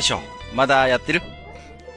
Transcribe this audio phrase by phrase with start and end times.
[0.00, 1.22] ゆうゆうまだやってる？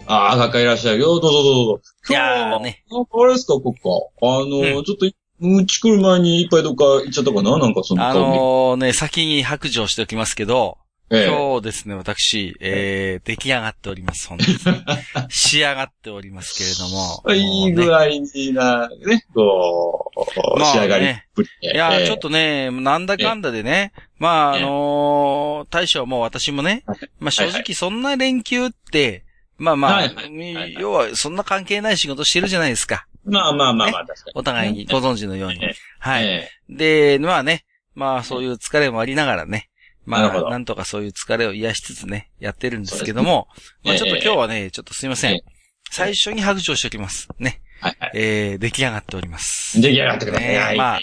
[0.06, 1.20] ああ、かかいらっしゃいよ。
[1.20, 1.82] どうぞどうぞどうぞ。
[2.10, 2.84] いやーね。
[2.92, 4.28] なんかあれですか、ここか。
[4.28, 7.58] あの、うんちょっと、うち来る前に一杯どっか行っちゃったかな？
[7.58, 10.78] なんかそのあのーね、先に白状しておきますけど、
[11.10, 14.58] ええ今日ですね、私、えー、出来上がっております、本日。
[15.30, 17.24] 仕上がっておりますけれども。
[17.36, 21.76] いいもうね具合にな、ね、こう、まあね仕上がりっぷりで。
[21.76, 23.92] いや、ええちょっとね、なんだかんだでね、
[24.24, 29.26] まあ、あのー大将も私もねはい、まあ正直そんな連休って、
[29.58, 33.06] まあまあはいはいはいはい、要はそんな関係ない仕事してるじゃないですか。
[33.26, 34.32] まあまあまあまあ、確かに。
[34.36, 35.76] お互いにご存知のようにええ。
[36.00, 36.26] はい。
[36.26, 39.70] えで、まあね、まあそういう疲れもありながらね、
[40.06, 43.50] まあ、なんとかそういう疲れを癒しつつね、やってるんですけども、
[43.84, 45.44] まあちょっと今日はね、ちょっとすいませんええ。
[45.92, 47.28] 最初に白状しておきます。
[47.40, 47.62] ね。
[47.82, 48.12] えはいはい。
[48.16, 49.82] えー、出来上がっております。
[49.82, 50.48] 出来上がってください。
[50.48, 51.00] ねはいまあ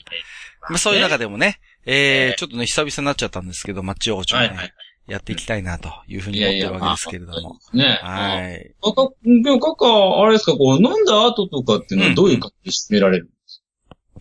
[0.68, 1.24] まあそういう中で。
[1.24, 4.72] でもね、えええー、ちょっとね、久々になっちゃったんですけど、マッチ横丁ねはいはい。
[5.08, 7.58] やっていきたいなというふうに思ってるわけですけれども。
[7.72, 7.98] ね。
[8.00, 8.74] はい。
[8.82, 9.86] あか、でも、かか、
[10.22, 13.62] あれですか、こう、飲んだ後とかっていうのはどういう感じで締められるんです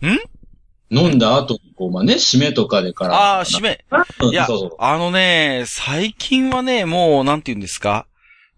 [0.00, 0.40] か？
[0.90, 3.14] 飲んだ後に、こう、まあね、締めとかでから。
[3.14, 3.84] ああ、締め。
[4.30, 4.76] いやそうそう。
[4.80, 8.08] あのね、最近はね、もう、なんて言うんですか、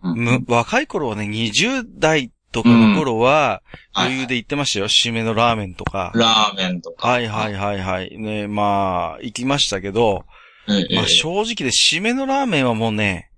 [0.02, 4.88] うんむ、若い頃はね、20代とかの頃は、はい余裕で行ってましたよ。
[4.88, 6.12] 締めのラーメンとか。
[6.14, 7.08] ラーメンとか。
[7.08, 8.16] はいはいはいはい。
[8.16, 10.24] ね、まあ、行きましたけど、
[10.66, 13.30] ええまあ正直で締めのラーメンはもうね、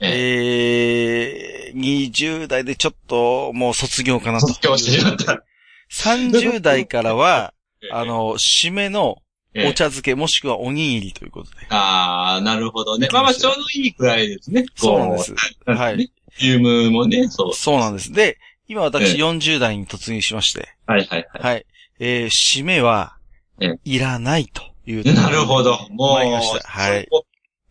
[0.00, 4.48] ええー、20代でちょっともう卒業かなと。
[4.48, 5.44] 卒業してしまった。
[5.90, 9.22] 30代からは、 ええあ、の、締めの
[9.54, 11.66] ええお茶漬けもしくはおにぎりということで。
[11.68, 13.08] ああ、なるほどね。
[13.12, 14.64] まあまあ、ちょうどいいくらいですね。
[14.74, 15.34] そうなんです。
[15.66, 16.08] はいね。
[16.38, 17.54] ユームもね、そう。
[17.54, 18.12] そうなんです。
[18.12, 18.38] で、
[18.72, 21.66] 今私ええ40代に突入しまして、はいはいははい。
[22.00, 23.18] えー、締めは
[23.60, 25.00] ええ、いらないという。
[25.02, 25.14] い。
[25.14, 25.78] なるほど。
[25.90, 27.06] もう、はい。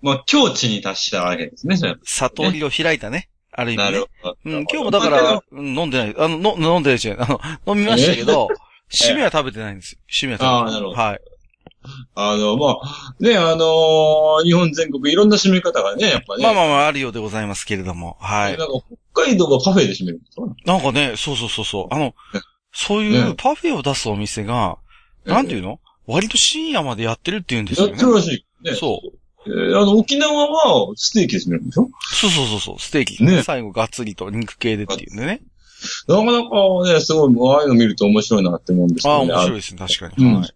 [0.03, 3.29] もう境地に達したわけですね、それ悟りを開いたね。
[3.51, 4.07] ある意な味ねる。
[4.21, 4.37] ほど。
[4.45, 6.15] うん、今日もだから、うん飲んでない。
[6.15, 7.21] あの、の飲んでないじゃん。
[7.23, 8.47] あの、飲みましたけど、
[8.91, 9.99] 締めは食べてないんですよ。
[10.07, 10.53] 締めは食べてない。
[10.53, 11.19] あーなるほどはい。
[12.15, 16.43] あの、まあ、ね、あのー日本全国いろんな締め方がね、やっぱね。
[16.43, 18.17] まあまあまあ、あるようでございますけれども。
[18.19, 18.67] はいなん。
[18.67, 18.73] か
[19.13, 21.87] 北海道がパフェで締めるんですかなんかね、そうそうそうそう。
[21.93, 22.13] あの、
[22.73, 24.77] そういうねパフェを出すお店が、
[25.25, 25.79] なんていうの？
[26.07, 28.05] 割と深夜までやってるって言うんですよねやって。
[28.05, 28.45] るらしい。
[28.63, 28.75] ね。。
[28.75, 31.89] そうえーあの、沖縄はステーキで締めるんでしょ？
[32.13, 33.23] そうそうそうそう、ステーキ。
[33.23, 35.41] ね最後がっつりと肉系でっていうんでね。
[36.07, 39.33] なかなかね、すごい、ああいうの見ると面白いなって思うんですけああ、どね。
[39.33, 40.25] 面白いですね、確かに。
[40.27, 40.53] うんはい。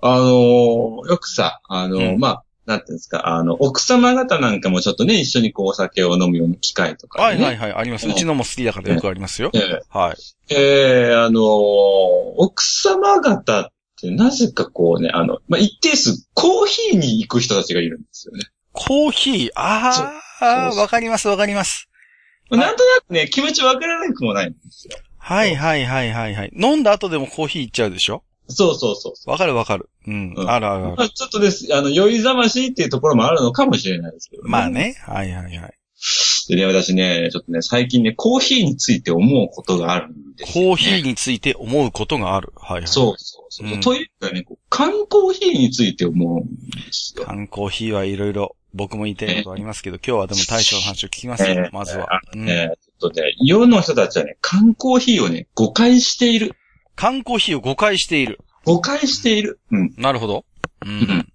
[0.00, 7.24] あのーよくさ、あのーうんまあ、なんていうんですか、あの、奥様方なんかもちょっとね、一緒にこうお酒を飲むような機会とか、ね。
[7.24, 8.08] はいはいはい、あります。
[8.08, 9.50] うちのも好きだからよくありますよ。
[9.54, 10.16] ええはい。
[10.54, 11.42] えーあのー
[12.38, 13.68] 奥様方っ
[14.00, 18.44] てなぜかこうね、あの、まあ、一定数コーヒーに行く人たちがいるんですよね。
[18.72, 21.88] コーヒー、ああ、わかりますわかります。
[22.50, 24.98] まあなんとなくね、気持ちわからなくもないんですよ。
[25.18, 26.52] はいはいはいはいはい。
[26.54, 28.22] 飲んだ後でもコーヒーいっちゃうでしょ？
[28.48, 29.30] そうそうそう。
[29.30, 29.88] わかるわかる。
[30.06, 30.34] うん。
[30.36, 30.96] うんあるあるある。
[30.96, 34.70] まあ、ちょっとです、あの、酔いざましいっていうところもあるのかもしれないですけど、まあ。
[34.70, 34.96] ね。
[35.04, 35.74] はいはいはい。
[36.48, 42.52] でね、私ね、ちょっとね、最近ね、コーヒーについて思うことがあるんですよ、コーヒーについて思うことがある。
[42.56, 42.86] はいはい。
[42.86, 43.68] そうそうそう。
[43.68, 47.24] うんというかね、缶コーヒーについて思うんですよ。
[47.24, 52.20] 缶コーヒーはいろいろ僕も言いたいことありますけど、今日はでも大将の話を聞きますよええ、まずはあ。
[52.34, 56.54] うんね、ちょっとね、世の人たちはね、缶コーヒーをね、誤解している。
[56.96, 58.40] 缶コーヒーを誤解している。
[58.64, 59.60] 誤解している。
[59.70, 59.94] うん。
[59.96, 60.44] なるほど。
[60.84, 61.28] ううんん。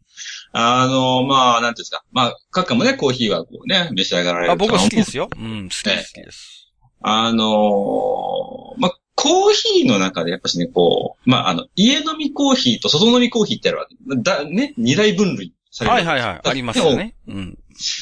[0.54, 2.04] あの、まあ、なんていうんですか。
[2.12, 5.24] まあ、閣下もね、コーヒーはこうね、召し上がられるあ、僕は好きですよ。
[5.24, 5.30] よ。
[5.38, 6.74] うん、好きです、好きです。
[7.04, 13.96] あのまあ、コーヒーの中でやっぱしね、こう、まあ、あの、家飲みコーヒーと外飲みコーヒーってあるわけ。
[14.18, 15.96] だ、ね、二大分類される。
[15.96, 16.42] はいはいはい。
[16.44, 17.16] ありますよね。
[17.28, 17.58] うん。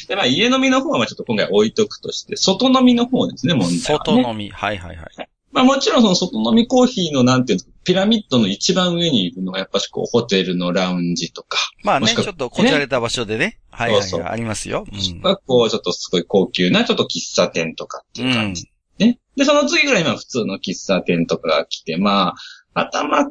[0.07, 3.79] で、まあ、家飲みの方はまあちょっと今回置いとくとして、外飲みの方ですね、問題は、ね。
[3.81, 4.49] 外飲み。
[4.49, 5.29] はいはいはい。
[5.51, 13.59] まあもちろんその外飲みコーヒーのなんていうんですか、ピラミッドの一番上にいるのがやっぱしこう、ホテルのラウンジとか、まあね、ちょっとこじゃれた場所でね。
[13.71, 14.31] はいはいそうそうはい。
[14.31, 14.85] ありますよ。
[14.91, 15.21] うん。
[15.21, 18.69] がこう、ちょっとすごい高級なちょっと喫茶店とかっていう感じ。
[18.97, 19.19] ね。
[19.37, 22.35] で、その次ぐらい今普通の喫茶店とかが来て、ま
[22.73, 23.25] あ、頭、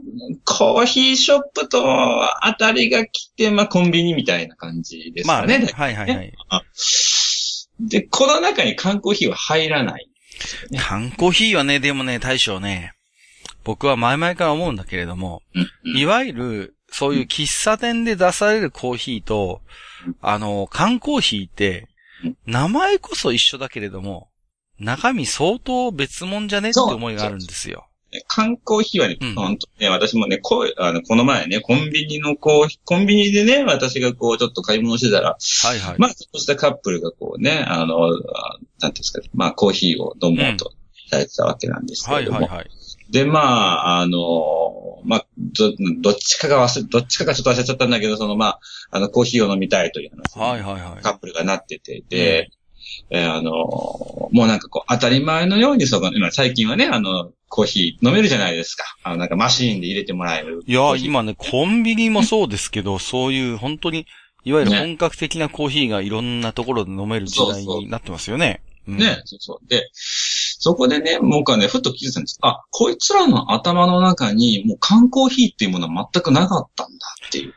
[0.45, 1.85] コーヒーショップと
[2.45, 5.59] 当たりが来て、まあコンビニみたいな感じですかね。
[5.59, 5.73] まあね。
[5.73, 6.33] はいはいはい。
[7.81, 10.09] で、この中に缶コーヒーは入らない。
[10.79, 12.95] 缶コーヒーはね、でもね、大将ね、
[13.65, 19.63] 僕は前々から思うんだけれども、うんいわゆる、そういう喫茶店で出されるコーヒーと、
[20.21, 21.89] あの、缶コーヒーって
[22.25, 24.31] うん、名前こそ一緒だけれども、
[24.79, 27.88] 中身相当別物じゃねって思いがあるんですよ。
[28.27, 35.99] 缶コーヒーはね、うん本当ね、私もね、こう、あの、この前ね、コンビニのコーヒー、コンビニでね、私がこう、ちょっと買い物してたら、はいはい。
[35.99, 40.73] まあ、ちょっとしたカップルがこうね、あの、あなんていうんですかね、まあ、コーヒーを飲もうと
[41.11, 42.39] されてたわけなんですけども。
[42.41, 42.71] いはいはい。
[43.11, 48.61] で、まあ、あの、まあ、ど、どっちかが忘れ、どっちかがちょっと忘れちゃったんだけど、その、まあ、
[48.91, 51.03] あの、コーヒーを飲みたいという話にはいはいはい。
[51.03, 52.51] カップルがなってて、で、
[53.11, 58.85] えーあの、もうなんかこう、当たり前のように、その、今最近はね、あの、コーヒー飲めるじゃないですか。
[59.03, 60.63] あの、なんかマシーンで入れてもらえる。
[60.67, 64.07] いや今ね、コンビニもそうですけど、そういう本当に、
[64.45, 68.63] いわゆる本格的なコーヒーがいろんなところで飲める時代になってますよね。
[68.87, 69.69] うんね、そうそう。
[69.69, 72.39] で、そこでね、僕はね、ふっと気づいたんです。
[72.41, 77.55] あ、こいつらの頭の中に、もう缶コーヒーっていうものは全くなかったんだっていう。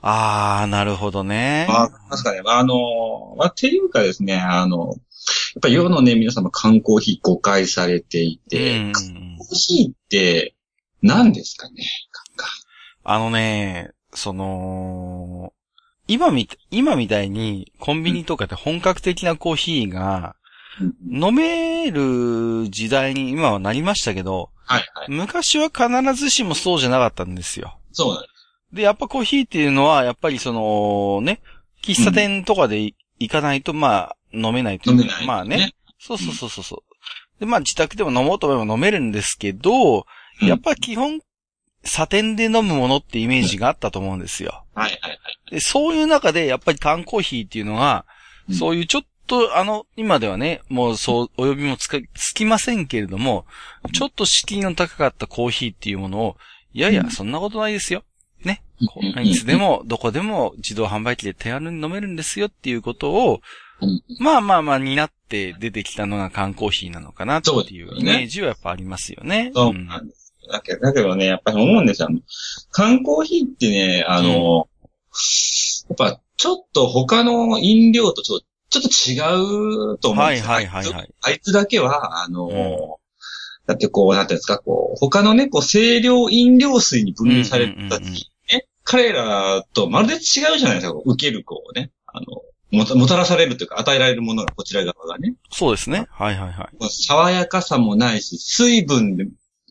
[0.00, 1.66] あー、なるほどね。
[1.68, 4.96] あ、確かね、あの、まあ、っていうかですね、あの、やっ
[5.60, 10.54] ぱり世のね、皆様缶コーヒー誤解されていて、うん缶コーヒーって
[11.02, 11.84] 何ですかね？
[13.04, 15.52] あのね、その、
[16.06, 20.36] 今み、今みたいにコンビニとかで本格的なコーヒーが
[20.80, 25.10] うん飲める時代に今はなりましたけど、はいはい。
[25.10, 27.78] 昔は必ずしもそうじゃなかったんですよ。
[27.92, 28.28] そうなんで
[28.72, 31.40] で、やっぱコーヒーっていうのは、やっぱりその、ね、
[31.82, 35.74] 喫茶店とかでい行かないと、まあ、飲めないというか飲めない、まあね。。
[35.98, 37.40] そうそうそうそうそう。
[37.40, 39.98] で、まあ自宅でも飲もうと思えば飲めるんですけど、
[40.40, 41.20] うんやっぱ基本、
[41.84, 44.64] 茶店で飲むものってイメージがあったと思うんですよ。
[44.74, 45.18] はいはいはい。
[45.50, 48.06] で、そういう中で、やっぱり缶コーヒーっていうのが、
[48.48, 53.46] うんそういうちょっと、あの、今ではね、もうそう、お呼びもつか、つきませんけれども、
[53.92, 56.36] ちょっと敷居の高かったコーヒーっていうものを、
[56.72, 58.02] いやいや、うんそんなことないですよ。
[59.22, 63.40] いつでも、どこでも自動販売機で手軽に飲めるんですよっていうことを、
[63.80, 69.50] うんまあまあまあ、担って出てきたのが缶コーヒーなのかなっていうイメージはやっぱありますよね。
[69.54, 70.08] そうなん。
[70.50, 72.08] だけど、だけどね、やっぱり思うんですよ。
[72.70, 74.68] 缶コーヒーってね、あの、
[75.88, 79.32] やっぱちょっと他の飲料とちょっとちょっと
[79.90, 80.48] 違うと思うんですよ。
[80.50, 83.02] はいはいはいはいあいつだけは、あの、うん
[83.64, 88.31] だってこう、なんていうんですか、こう、他のね、こう、清涼飲料水に分類されたうんうんうんうん時ね、
[88.84, 92.26] 彼らとまるで違うじゃないですか、受けるこうね、あの、
[92.70, 96.06] もたもたらされるというか、与えられるものがこちら側がね、そうですね。
[96.10, 96.90] はいはいはい。
[96.90, 99.26] 爽やかさもないし、水分で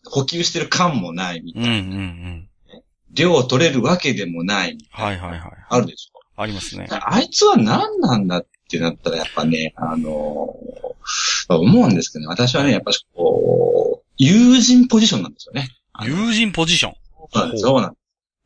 [0.05, 2.49] 補給してる感もないみたいな、うんうんうん。
[3.11, 5.41] 量を取れるわけでもないはいはいはい。
[5.69, 6.19] あるでしょ。
[6.41, 6.87] ありますね。
[6.89, 10.91] あいつは何なんだってなったら、やっぱね、あのー
[11.49, 15.69] 思うんですけどね、私はね、やっぱしこう、友人ポジションなんですよね。
[16.03, 16.93] 友人ポジション。
[17.13, 17.61] そうなんです。
[17.61, 18.00] そうなんです。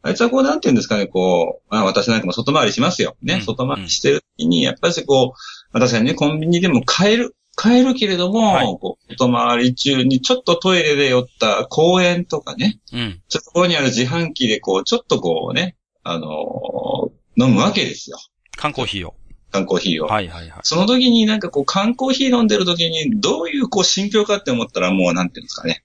[0.05, 3.17] あいつはこう、なんて言うんですかね、こう、まあ私なんかも外回りしますよ。
[3.23, 5.37] ね、うん外回りしてる時に、やっぱりこう、
[5.71, 13.21] まあ確かにね、コンビニでも買える、買えるけれども、はいこう外回り中にちょっとトイレで寄った公園とかね、うん。
[13.29, 18.17] そころにある自販機でこう、ちょっとこうね、あのー飲むわけですよ。
[18.55, 19.15] 缶コーヒーを。
[19.51, 20.07] 缶コーヒーを。
[20.07, 20.59] はいはいはい。
[20.63, 25.83] その時になんかこう、缶コーヒー飲んでる時に、どういうこう、心境かって思ったらもう、なんていうんですかね。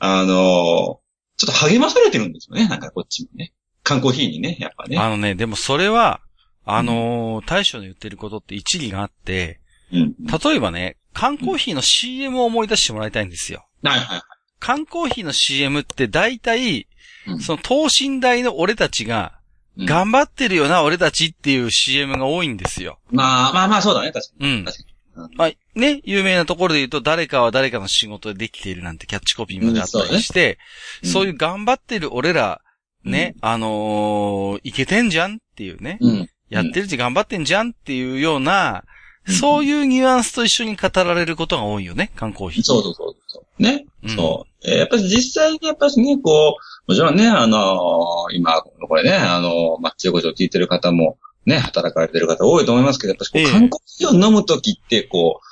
[0.00, 0.99] あのー
[1.40, 2.68] ちょっと励まされてるんですよね。
[2.68, 3.52] なんかこっちもね。
[3.82, 4.98] 缶コーヒーにね、やっぱね。
[4.98, 6.20] あのね、でもそれは、
[6.64, 9.60] あのー大将の言ってることって一理があって、
[9.92, 10.14] うん。
[10.26, 13.66] 例えばね、缶コーヒーの CM を思い出してもらいたいんですよ。
[13.82, 14.22] はいはいはい。
[14.58, 16.86] 缶コーヒーの CM って大体、
[17.26, 19.40] うんその等身大の俺たちが、うん
[19.86, 22.98] 頑張ってるよな、俺たちっていう CM が多いんですよ。
[23.10, 24.64] まあまあまあ、そうだね、確かうんに。。
[24.64, 24.89] 確かに。
[25.34, 30.58] まあ、ね、有名なところで言うと、誰かは誰かの仕事でできているなんてキャッチコピーまであったりして、
[31.02, 32.60] うんそういう頑張ってる俺ら、
[33.04, 36.30] ね、あのーいけてんじゃんっていうね、うん。
[36.48, 38.90] やってるし頑張ってんじゃんっていうような、うん
[39.32, 42.62] そういうニュアンスと一緒に語られることが多いよね、缶コーヒー。
[42.64, 43.62] そうそうそうそう。
[43.62, 43.84] ね。
[44.02, 44.68] うんそう。
[44.68, 46.56] えーやっぱり実際にやっぱりね、こ
[46.88, 55.46] う、もちろんね、あのー今、これね、あのーまあ、中古を聞いてる方も、ね、働かれてる方多いと思いますけど、やっぱりこう、ええ缶コーヒーを飲むときって、こう、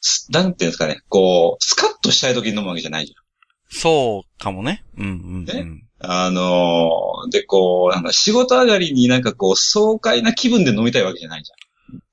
[0.00, 3.14] すなんていうんですかね、こう、スカッとしたいときに飲むわけじゃないじ
[3.70, 4.84] そうかもね。
[4.96, 5.44] うんうん、うん。
[5.44, 5.82] ねゃん。
[6.00, 11.58] あのーで、こう、なんか仕事上がりになんかこう、爽快な気分で飲みたいわけじゃないじゃん。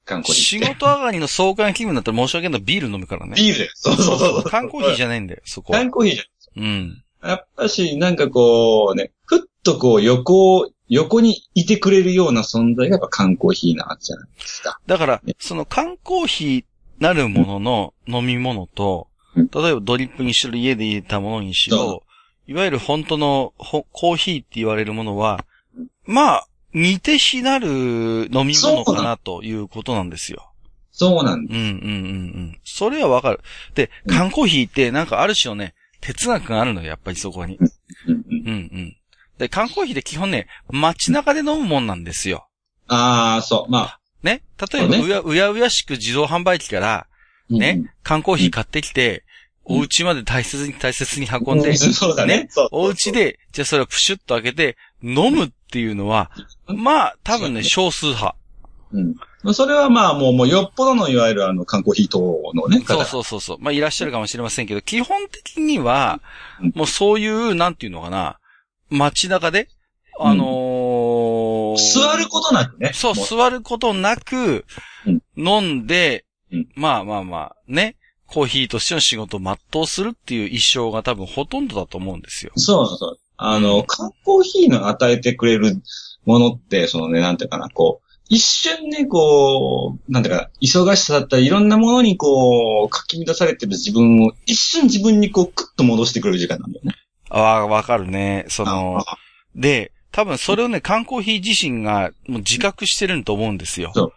[0.05, 0.59] 缶コーヒ仕。
[0.59, 3.35] 事上がりの爽快な気分だったら申し訳ないビール飲むからね。
[3.35, 3.69] ビールで。
[3.73, 4.43] そうそうそうそう。
[4.43, 5.79] 缶コーヒーじゃないんだよ、そこは。
[5.79, 6.63] 缶コーヒーじゃん。
[6.63, 7.03] うん。
[7.23, 14.79] やっぱし、なんかこうね、ふっとこう横、横にいてくれるような存在がやっぱ缶コーヒーなわけじゃないですか。
[14.85, 16.65] だから、その缶コーヒー
[16.99, 19.15] なるものの飲み物と、うん
[19.51, 22.03] 例えばドリップにしろ家で入れたものにしろそ、
[22.47, 25.43] いわゆる本当のほコーヒーって言われるものは、
[26.05, 27.67] まあ、似て非なる
[28.31, 30.53] 飲み物かなということなんですよ。
[30.91, 31.53] そうなんだ。
[31.53, 31.73] うんうんうんう
[32.51, 32.59] ん。
[32.63, 33.41] それはわかる。
[33.73, 37.57] で、缶コーヒーってなんかある種のね、哲学があるのよ、やっぱりそこに。
[38.07, 38.15] うん
[38.47, 38.97] うん。
[39.37, 42.47] で、缶コーヒーって基本ね、街中で飲むもんなんですよ。
[42.87, 43.71] ああ、そう。
[43.71, 44.43] まあ、ね？
[44.71, 47.07] 例えば、そううや、うやうやしく自動販売機から、
[47.49, 49.25] ね、缶コーヒー買ってきて、うん
[49.67, 51.43] お家まで大切に大切にうん。
[51.43, 52.47] 運んで、そうだね。
[52.71, 56.29] お家で、じゃあそれをプシュッと開けて、飲むっていうのは、
[56.67, 58.35] まあ、多分ね、少数派。
[58.93, 59.53] うん。
[59.55, 62.19] それはまあもう、もうよっぽどのいわゆるあの、缶コーヒー等
[62.53, 63.05] のね、そうう。
[63.05, 63.57] そうそうそう。
[63.59, 66.19] まあ、いらっしゃるかもしれませんけど、基本的には
[66.61, 68.37] うん、もうそういう、なんていうのかな、
[68.89, 69.67] 街中で、
[70.19, 70.75] あのー
[71.77, 72.91] 座ることなくね。
[72.93, 74.65] そう、も座ることなく
[75.05, 82.51] うん、飲んでうん、まあまあまあ、ね、コーヒーとしての仕事を全うするっていう一生が多分ほとんどだと思うんですよ。
[82.55, 83.19] そうそう。
[83.37, 85.81] あの、缶コーヒーの与えてくれる
[86.25, 96.95] ものって、そのね、なんていうかな、こう、一瞬ね、こう、なんていうかな、忙しさだったり、いろんなものにこう、かき乱されてる自分を、一瞬自分にこう、クッと戻してくれる時間なんだよね。
[97.35, 98.45] あわ、わかるね。
[98.47, 99.17] その、あ
[99.55, 103.91] で、多分それをね、缶コーヒー自身がもう自覚してると思うんですよ。
[103.93, 104.13] そう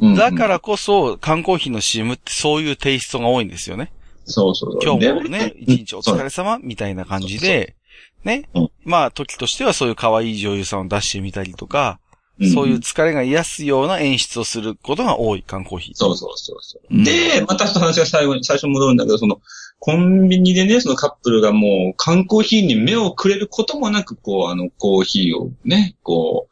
[0.00, 3.92] うんだからこそ、缶コーヒーの CM ってそういうテイストが多いんですよね。
[4.24, 4.78] そうそう。
[4.82, 7.76] 今日もでね、一日お疲れ様みたいな感じで、
[8.24, 8.70] ねうん。
[8.82, 12.03] まあ、時としてはそういう可愛い女優さんを出してみたりとか、ん
[12.42, 15.94] そういう疲れが癒すような演出をすることが多い、缶コーヒー。
[15.94, 16.82] そうそうそうそう。
[16.90, 19.40] うんで、またちょっと話が最後に、最初に戻るんだけど、その、
[19.78, 26.48] コンビニでね、そのカップルがもう、缶コーヒーに目をくれることもなく、こう、あの、コーヒーをね、こ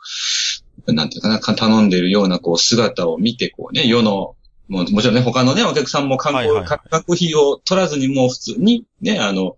[0.87, 4.37] う、なんていうかな、か頼んでるような、こう、姿を見て、こうね、世の、
[4.69, 9.57] もうもちろんね、他のね、お客さんも缶コー,、はいはいはい缶コーヒーを取らずに、もう普通に、ね、あの、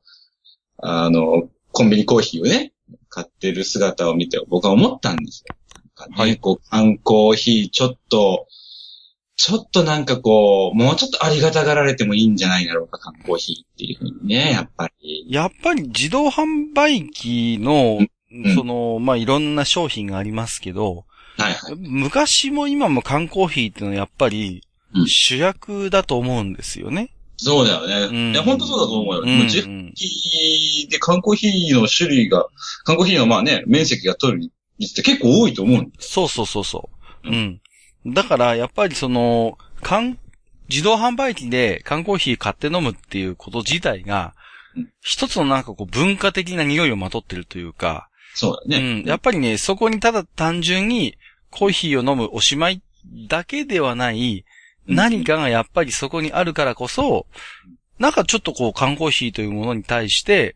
[0.79, 2.73] あの、コンビニコーヒーをね、
[3.09, 5.57] 買ってる姿を見て、僕は思ったんですよ。
[6.05, 8.47] かねはいこう、缶コーヒー、ちょっと、
[9.37, 15.27] ちょっとなんかこう、もうちょっとありがたがられてもいいんじゃないだろうか、缶コーヒーっていうふうにね、やっぱり。
[15.29, 18.01] やっぱり自動販売機の、
[18.33, 21.05] んその、まあ、いろんな商品がありますけど、
[21.37, 21.75] はいはい。
[21.77, 24.63] 昔も今も缶コーヒーっていうのはやっぱり
[24.95, 27.11] うん主役だと思うんですよね。
[27.37, 28.07] そうだよね。
[28.07, 29.21] うんいや、本当そうだと思うよ。
[29.23, 32.47] うんもう自販機で缶コーヒーの種類が、
[32.85, 35.93] 缶コーヒーのまあね、面積が取る率って結構多いと思う。
[35.99, 36.91] そうそうそうそ
[37.25, 37.29] う。
[37.29, 37.61] ううん。
[38.13, 40.19] だから、やっぱりその、缶、
[40.69, 44.35] 自動販売機で缶コーヒー買って飲むっていうこと自体が
[44.77, 49.03] うん、一つのなんかこう文化的な匂いをまとってるというか、そうだね。
[49.03, 49.09] うん。
[49.09, 51.17] やっぱりね、そこにただ単純に
[51.51, 52.83] コーヒーを飲むおしまい
[53.29, 54.45] だけではない、
[54.87, 57.27] 何かがやっぱりそこにあるからこそ、
[57.99, 60.55] なんかちょっとこう缶コーヒーというものに対してうん、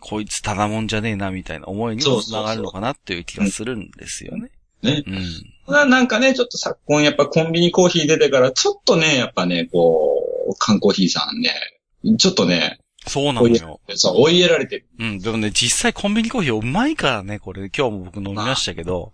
[0.00, 4.50] こいつただもんじゃねえなみたいな思いにもつながるのかなっていう気がするんですよね。
[4.82, 5.02] ね。
[5.06, 5.72] うん。
[5.72, 11.54] ななんかね、ちょっと昨今やっぱコンビニコーヒー出てから、ちょっとね、やっぱね、こう、缶コーヒーさんね、
[12.18, 13.80] ちょっとね、そうなのよ。
[13.96, 14.86] そう、追いやられてる。
[14.98, 15.18] うん。
[15.18, 17.70] でもね、実際コンビニコーヒーうまいからね、これ。
[17.76, 19.12] 今日も僕飲みましたけど。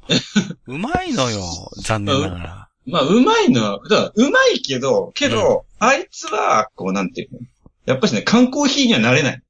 [0.67, 1.43] うまいのよ。
[1.83, 2.69] 残念ながら。
[2.87, 3.81] まあ、うまいのは、
[4.15, 7.41] うまいけど、けど、あいつは、こう、なんていうの？
[7.87, 9.43] やっぱしね、缶コーヒーにはなれない。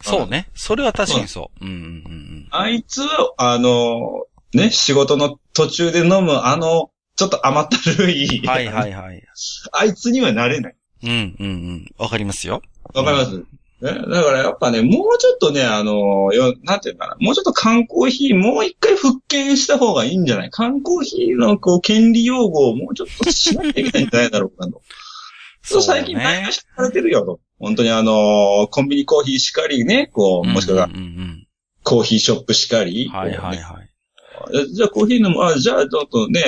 [0.00, 0.48] そうね。
[0.54, 1.64] それは確かにそう。
[1.64, 1.78] うんうんう
[2.14, 4.24] んあいつは、あの、
[4.54, 8.38] ね、仕事の途中で飲む、あの、ちょっと甘ったるい。
[8.38, 8.48] うん。
[8.48, 9.22] はいはいはい。
[9.72, 10.76] あいつにはなれない。
[11.02, 11.86] うんうんうん。
[11.98, 12.62] わかりますよ。
[12.94, 13.44] わかります、ね、
[13.80, 20.50] だからやっぱね、もうちょっとね、あの、よ、なんていうかな、もうちょっと缶コーヒー、もう一回復権した方がいいんじゃない？
[20.50, 24.80] 缶コーヒーの、こう、権利用語をもうちょっとしなきゃいけないんじゃないだろうかと。
[25.62, 27.40] そう、最近前が知られてるよと。
[27.58, 31.44] 本当にあの、コンビニコーヒーしかりね、こう、もしくはうんうんうん
[31.84, 33.06] コーヒーショップしかり。
[33.06, 33.12] うん。
[33.12, 34.74] はいはいこはい。
[34.74, 36.42] じゃあコーヒー飲む、あ、じゃあちょっとね、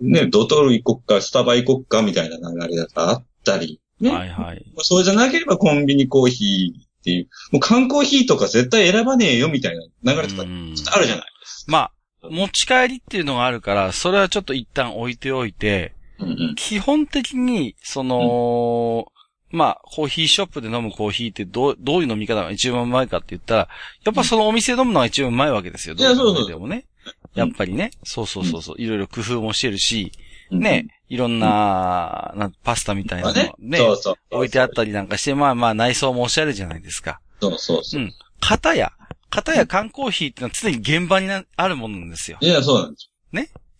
[0.00, 3.80] ね、ドトール行こっか、スタバ行こっか、みたいな流れがあったり。
[4.00, 4.10] ね。
[4.10, 4.64] はいはい。
[4.78, 11.24] そうじゃなければコンビニコーヒーっていう、もう缶コーヒーとか絶対選ばねえよみたいな流れとかあるじゃない。
[11.66, 16.54] まあ、持ち帰りっていうのがあるから、それはちょっと一旦置いておいて、うんうん。
[16.56, 19.06] 基本的に、その、
[19.50, 23.68] まあ、コーヒーショップで飲むコーヒーってどう、どういう飲み方が一番うまいかって言ったら、
[24.04, 25.94] やっぱそのお店で飲むのが一番うまいわけですよ。
[25.94, 26.86] いやそうそうど考えてもね。
[27.34, 27.90] やっぱりね。
[28.04, 28.76] そうそうそうそう。
[28.78, 30.12] いろいろ工夫もしてるし、
[30.50, 33.52] ね、いろんな、なんパスタみたいなのまあね。
[33.58, 34.16] ね、そうそう。
[34.30, 37.20] 置いてあったりなんかして、まあまあ内装もおしゃれじゃないですか。
[37.40, 38.04] そうそうそうう。
[38.04, 38.14] ん。
[38.40, 38.92] 型や、
[39.30, 42.38] 型や缶コーヒーってのは常に現場になあるものなんですよ。
[42.40, 43.10] いや、そうなんです。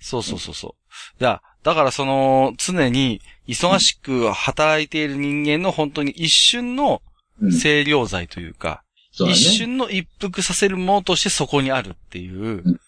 [0.06, 0.76] そうそうそうそ
[1.18, 1.23] う。
[1.23, 7.02] だだからその、常に忙しく働いている人間の本当に一瞬の
[7.42, 7.50] うん。
[7.50, 9.38] 清涼剤というか、そうだね。
[9.38, 12.80] 一瞬の一服させるものとしてそこにあるっていううん。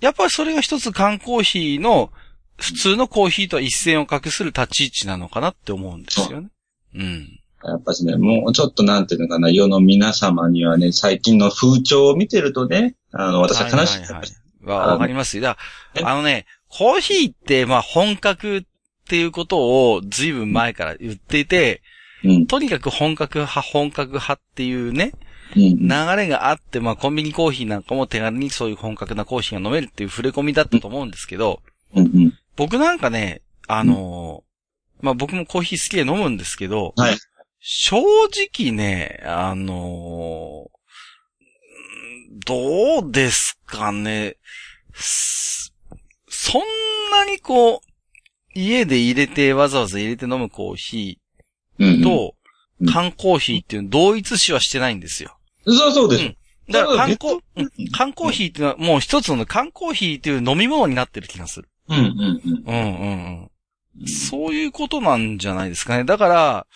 [0.00, 2.12] やっぱりそれが一つ缶コーヒーの、
[2.58, 6.48] 普通のコーヒーとは一線を画する立ち位置なのかなって思うんですよね。
[6.94, 7.40] うん。
[7.64, 14.00] やっぱしね、もうちょっとなんていうのかな、世の皆様にはね、最近の風潮を見てるとね、あの、私は悲しい。
[14.00, 15.42] はいはいはいわわかりますよ。
[15.44, 15.56] だ
[15.94, 18.62] えあのね、コーヒーって、まあ本格っ
[19.08, 21.82] ていうことを随分前から言っていて、
[22.24, 22.46] うん。
[22.46, 25.12] とにかく本格派、本格派っていうね、
[25.54, 25.88] うん。
[25.88, 31.62] 流れがあって、まあコンビニコーヒーなんかも手軽にそういう本格なコーヒーが飲めるっていう触れ込みだったと思うんですけど、
[31.94, 32.04] うん。
[32.04, 32.34] うん。
[32.56, 34.46] 僕なんかね、あのー
[35.02, 37.16] まあ僕もコーヒー好きで飲むんですけど、はい
[37.68, 40.68] 正直ね、あのー
[42.30, 44.36] うんどうですかね、
[44.94, 45.55] す
[46.50, 46.62] そん
[47.10, 47.78] なにこう、
[48.54, 51.18] 家で入れて、わざわざ入れて飲むコーヒ
[51.78, 51.88] うん。
[52.00, 52.34] ーと
[52.80, 55.36] うん、缶コーヒーっていうの同一視はしてないんですよ。
[55.66, 56.24] そうそうです。
[56.24, 56.36] うん
[56.68, 61.68] だから缶コそううん缶コーヒーっていうのはもう一つの缶コーヒーっていう飲み物になってる気がする。
[61.88, 61.98] うん。
[61.98, 62.04] うん。
[62.04, 62.64] うん。
[62.66, 63.50] うんうん
[64.00, 64.08] うん。
[64.08, 66.02] そういうことなんじゃないですかね。
[66.02, 66.66] だから、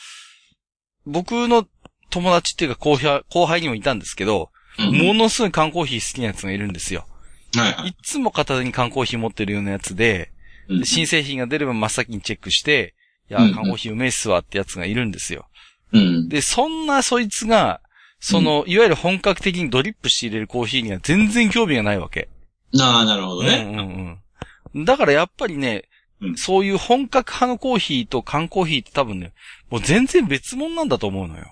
[1.06, 1.66] 僕の
[2.08, 5.06] 友達っていうか後輩後輩にもいたんですけど、うん。
[5.08, 7.04] ものすごい缶コーヒー好きなやつがいるんですよ。
[7.56, 10.32] はいはいいつも片手に缶コーヒー持ってるようなやつで、
[10.68, 12.94] うんで新製品が出れば真っ先にチェックして、
[13.28, 15.48] いや缶コーヒーうめえっすわってやつがいるんですよ。
[15.92, 16.28] うん。
[16.28, 17.80] で、そんなそいつが、
[18.20, 22.28] その、いわゆる本格的にドリップして入れるコーヒーには全然興味がないわけ。
[22.78, 23.64] ああ、なるほどね。
[23.66, 24.20] うんうん
[24.74, 24.84] うん。
[24.84, 25.84] だからやっぱりね、
[26.20, 29.32] うんそういう本格派のコーヒーと缶コーヒーって多分ね、
[29.70, 31.46] もう全然別物なんだと思うのよ。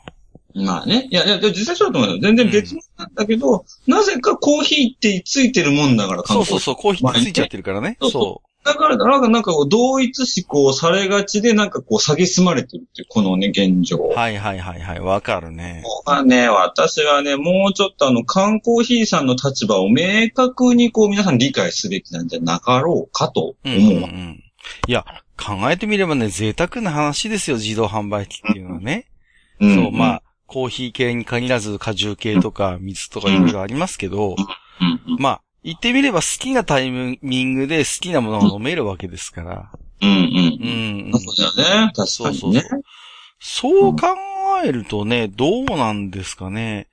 [0.65, 1.09] まあね。
[1.11, 2.19] いや、いや、実際そうだと思うよ。
[2.21, 7.97] 全然別物なんだけど、なぜかコーヒーってついてるもんだから、そうそうそう、コーヒーってついちゃってるからね。
[8.01, 13.97] そうそうそだから、なんか、なんか同一思考されがちで、なんかこう、蔑まれてるっていう、このね、現状。
[13.97, 14.15] う。
[14.15, 15.81] はいはいはいはい、わかるね。
[15.85, 23.93] ここがね、私はね、もうちょっとあの、缶コーヒーさんの立場を明確にこう、皆さん理解すべきなんじゃなかろうかとうん思う。
[23.95, 24.45] うんうん。
[24.87, 25.05] いや、
[25.39, 29.07] 考えてみればね、贅沢な話ですよ、自動販売機っていうのはね。
[29.61, 39.71] うんそう、まあ、コーヒー系に限らず果汁系とか水とかいろいろありますけど、うんうんまあ、言ってみれば好きなタイミングで好きなものが飲めるわけですから。
[40.01, 40.67] うんうんうう
[41.09, 41.11] ん。
[41.11, 41.13] ん。
[41.21, 41.93] そうだよね。
[41.95, 42.65] 確かにね。
[43.41, 44.07] そう考
[44.65, 46.89] えるとね、どうなんですかね。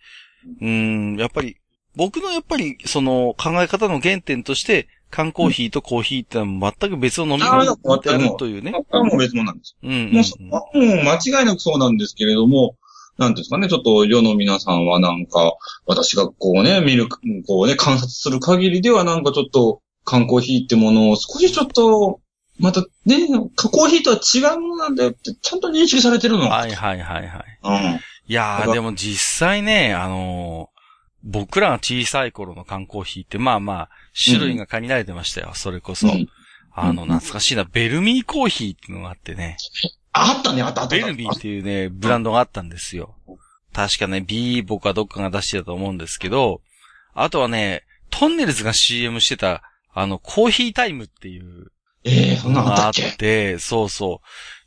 [0.61, 1.57] うん、やっぱり、
[1.95, 7.63] 僕のやっぱり、その考え方の原点として、缶コーヒーとコーヒーってのは全く別の飲み物
[8.01, 8.73] であるというね。
[8.73, 9.77] これはもう別物なんです。
[9.81, 12.75] うんうんもうそ、もう間違いなくそうなんですけれども、
[13.17, 15.53] なんていうんですかね、ちょっと世の皆さんはなんか、
[15.85, 17.07] 私がこうね、見る、
[17.47, 22.19] こうね、観察する限りではなんかちょっと、缶コーヒーってものを少しちょっと、
[22.59, 26.49] またね、コーヒーとは違うものなんだよって、ちゃんと認識されてるの。
[26.49, 27.59] はいはいはいはい。
[27.63, 27.99] うん。
[28.27, 30.75] いやー、でも実際ね、あのー
[31.27, 35.53] 僕らが小さい頃の缶コーヒーって、まあまあ、種類が限られてましたよ。
[35.55, 36.07] それこそ。
[36.07, 36.27] うん
[36.77, 39.55] あの、懐かしいな、ベルミーコーヒーっていうのがあってね。
[40.17, 40.95] あったね、あったあった。
[40.95, 43.15] ベルミーっていうね、ブランドがあったんですよ。
[43.73, 46.61] 確かね、ビーボかどっかが出してたと思うんですけど、
[47.13, 49.61] あとはね、トンネルズが CM してた、
[49.93, 51.71] あの、コーヒータイムっていう
[52.05, 54.21] ええそんなのあって、そうそ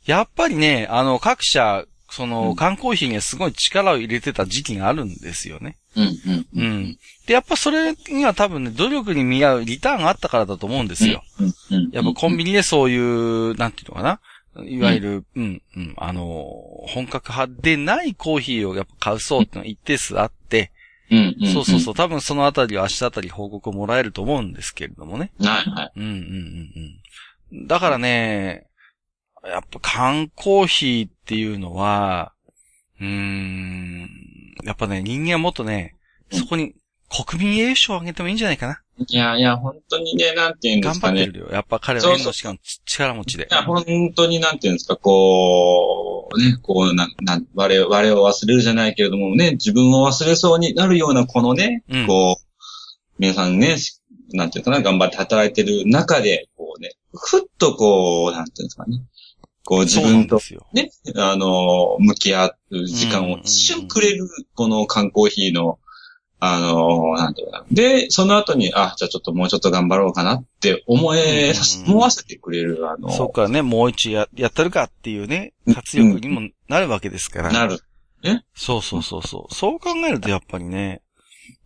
[0.07, 0.11] う。
[0.11, 5.77] やっぱりね、あの、各社、その、うん缶コーヒーにはすごい力を入れてた時期があるんですよね。
[5.95, 6.47] うん、うん。
[6.55, 6.97] うん。
[7.27, 11.23] で、やっぱそれには多分ね、努力に見合うリターンがあったからだと思うんですよ。
[11.39, 11.89] うん、うん。
[11.91, 14.19] やっぱコンビニでそういう、なんていうのかな。
[14.65, 16.23] いわゆる、うん、うん、あの、
[16.87, 20.71] 本格派でないコーヒーをやっぱ買う層ってのが一定数あって、
[21.11, 21.53] うん、うん。
[21.53, 25.31] そうそうそう、多分そのあたりは明日あたり報告をもらえると思うんですけれどもね。
[25.39, 25.47] うん。
[25.47, 25.91] はい、はい。
[25.95, 26.93] うん、うん、うん、
[27.51, 27.67] うん。
[27.67, 28.67] だからね、
[29.43, 32.33] やっぱ缶コーヒーっていうのは、
[32.99, 34.09] うーん、
[34.63, 35.95] やっぱね、人間はもっとね、
[36.31, 36.75] そこに
[37.09, 38.81] 国民栄誉賞をあげてもいいんじゃないかな。
[39.07, 41.21] いやいや、本当にね、なんて言うんで頑すかね。
[41.21, 41.47] 張ってるよ。
[41.51, 43.47] やっぱ彼は縁のしかも力持ちでい。
[43.53, 43.85] や、本
[44.15, 52.45] 当になんていうんですか、こう、ね、こう、な、な、我々、我を忘れるじゃないけれどもね、自分を忘れそうになるようなこのね、うんこう、
[53.17, 53.99] 皆さんね、し
[54.33, 59.01] なんていうかな、頑張って働いてる中で、こうね、ふっとこう、なんていうんですかね、
[59.65, 60.39] こう自分と。
[60.73, 65.79] ね、あの、向き合う時間を一瞬くれる、この缶コーヒーの、
[66.41, 67.65] あの、なんていうかな。
[67.69, 77.51] で、その後に、あ、じゃあちょっともうちょっと頑張ろうかなって思え、うん思わせてくれる、あの、そっからね、もう一や、やったるかっていうね、活力にもなるわけですから。
[77.51, 77.79] なる。
[78.55, 79.53] そうそうそうそう。
[79.53, 81.01] そう考えるとやっぱりね、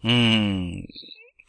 [0.04, 0.82] うん。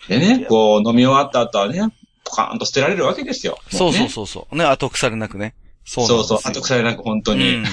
[0.08, 1.80] でね、こう、飲み終わった後はね、
[2.24, 3.58] ポカーンと捨てられるわけですよ。
[3.70, 4.56] そうそうそうそう。
[4.56, 5.54] ね、後腐れなくね。
[5.84, 7.56] そうそうそう、後腐れなく本当に。
[7.56, 7.64] うん。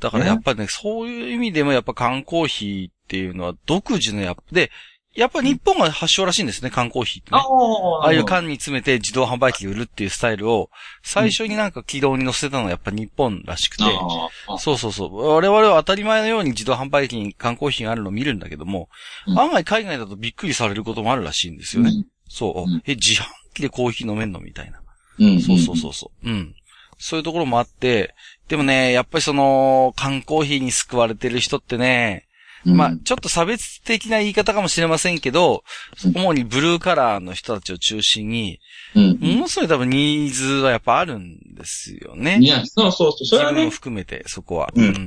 [0.00, 4.70] だからやっぱりね、そういう意味でもやっぱ缶コーヒーっていうのは独自のやっぱ、で、
[5.14, 7.38] やっぱ日本が発祥らしいんですね、缶コーヒーってね。
[7.38, 10.70] ああいう缶に詰めて自動販売機で売るっていうスタイルを、
[11.02, 15.14] 最初になんか軌道に乗せたのはやっぱ日本らしくて、あそうそうそう。
[15.14, 18.88] 我々は当たり前のように自動販売機に缶コーヒーがあるのを見るんだけども、
[19.26, 21.90] うん案外海外だとびっくりされることもあるらしいんですよね。
[21.90, 24.80] うんそう、うんえ、自販機でコーヒー飲めんのみたいな。
[25.18, 26.30] うんそうそうそうそう。
[26.30, 26.54] うん。
[26.96, 28.14] そういうところもあって、
[28.48, 32.26] でもね、やっぱりその、缶コーヒーに救われてる人ってね、
[32.66, 32.76] うん。
[32.76, 35.64] まあ、ちょっと差別的な言い方かもしれませんけど、
[36.04, 38.60] うん主にブルーカラーの人たちを中心に、
[38.94, 39.18] うん。
[39.20, 42.38] ものすごい多分ニーズはやっぱあるんですよね。
[42.40, 43.26] いや、そうそうそう。
[43.26, 44.70] それはね自分も、含めて、そこは。
[44.74, 45.04] うんうん、うん、うん、う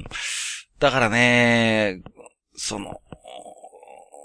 [0.00, 0.04] ん。
[0.78, 2.02] だからね、
[2.54, 3.00] その、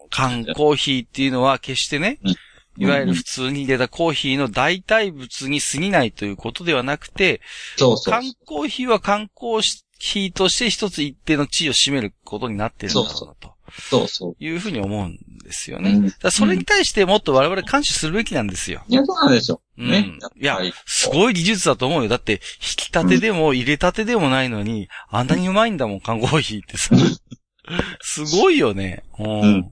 [0.10, 2.36] 缶コーヒーっていうのは決してね、うん
[2.78, 7.42] いわゆる普通に入れたコーヒーの代替物に過ぎないということではなくて、
[7.78, 8.14] そうそう。
[8.14, 9.62] 缶コーヒーは缶コー
[9.98, 14.36] ヒーとして一つ一定の地位を占めることになってるんだろうなとそうそう。
[14.40, 15.92] いうふうに思うんですよね。
[15.92, 18.84] うんだそれに対してもっと我々感謝するべきなんですよ。
[18.88, 19.62] いや、そうなんですよ。
[19.78, 20.12] うんね。
[20.40, 22.10] いやすごい技術だと思うよ。
[22.10, 22.40] だって、引
[22.78, 26.96] き立てでも入れたてでもないのに、あんなにうまいんだもん、缶コーヒーってさ。
[28.02, 29.04] すごいよね。
[29.20, 29.42] うん。
[29.42, 29.72] うん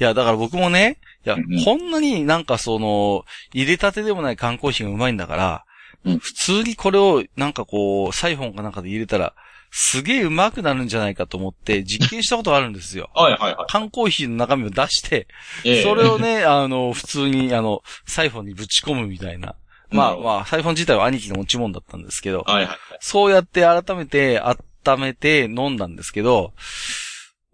[0.00, 5.64] いや、だから僕もね、いや、うんこんなになんかその、入れたてでもない缶コーヒーがうまいんだから、
[6.04, 9.34] うん普通にこれをなんかこう、サイフォンかなんかで入れたら、
[9.70, 13.10] すげえうまくなるんじゃないかと思って 実験したことがあるんですよ。
[13.14, 13.66] はいはいはい。
[13.68, 15.28] 缶コーヒーの中身を出して、
[15.64, 19.54] ええそれをね、あの、普通に、あの、サイフォンにぶち込むみたいな。
[19.90, 22.78] まあうんまあ、サイフォン自体は兄貴の持ち物だったんですけど、はいはいはい。
[23.00, 26.52] そうやって改めて温めて飲んだんですけど、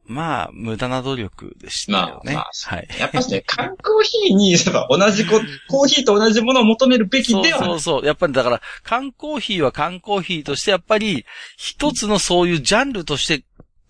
[0.07, 2.35] まあ、無駄な努力でしたよね。
[2.35, 2.89] まあまはい。
[2.99, 8.07] やっぱしね、 缶コーヒーに、同じこ、 コーヒーと同じものを求めるべきそうではないそうそう。
[8.07, 11.25] やっぱりだから、缶コーヒーは缶コーヒーとして、やっぱり、
[11.57, 13.45] 一つのそういうジャンルとして、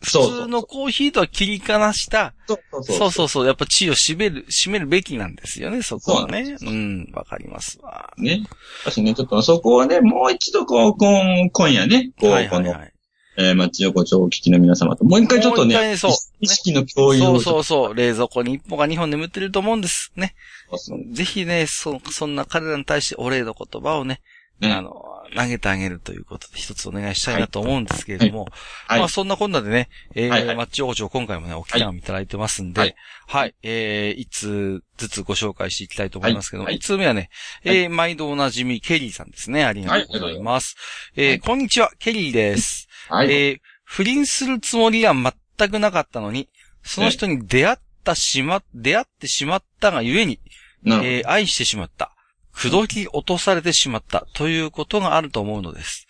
[0.05, 6.57] 普そうそう通のコーヒーとは切り離した、そうそうそうそうそう、やっぱ地位を占める、占めるべきなんですよね、そこはね。
[6.59, 8.13] そううん、わかりますわ。
[8.19, 8.45] ね。
[8.85, 12.94] 私ね、ちょっとそこをね、もう一度こう、今今夜ね、こう、この、はいはいはい。
[13.37, 17.95] えー、町横丁をお聞きの皆様と、もう一回ちょっとね、ねそう意識の共有そうをそうそう。
[17.95, 20.13] 冷蔵庫に一本か二本眠ってると思うんです。
[20.17, 20.35] ね。
[20.77, 24.21] そうぜひね、そ、そんな彼らに対してお礼の言葉をね、
[24.61, 28.47] ねあの、投げてあげるということで一つお願いしたいなと思うんですけれども、
[28.87, 28.99] はい。
[29.01, 30.57] まあそんなこんなでね、えー、はいはい。
[30.57, 32.87] マッチ横丁今回もね、お期間をいただいてますんで、は
[33.27, 33.51] はい。
[33.51, 36.77] い、えー、いつずつご紹介していきたいと思いますけども、はい。
[36.77, 37.31] 一通目はね、
[37.65, 39.65] えー、毎度おなじみ、ケリーさんですね。
[39.65, 40.77] ありがとうございます。
[41.17, 42.89] えー、こんにちは、ケリーです。
[43.09, 43.33] はい。
[43.33, 46.49] えー不倫するつもりは全くなかったのに、
[46.83, 50.41] その人に出会ったしま、出会ってしまったがゆえに、
[50.87, 52.14] えー愛してしまった。
[52.55, 56.07] 口説き落とされてしまったということがあると思うのです。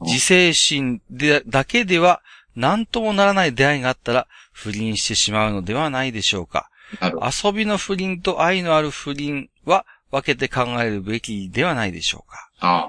[0.00, 2.22] 自制心で、だけでは
[2.54, 6.70] 何ともならない出会いがあったら不倫してしまうのではないでしょうか。
[7.02, 12.48] 遊びの不倫と愛のある不倫は分けて考えるべきではないでしょうか。
[12.60, 12.88] ああ。